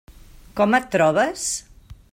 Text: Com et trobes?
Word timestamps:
Com 0.59 0.73
et 0.79 0.89
trobes? 0.97 1.47